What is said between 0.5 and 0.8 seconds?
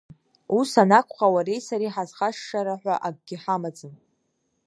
Ус